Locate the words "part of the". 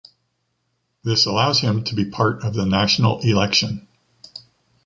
2.09-2.65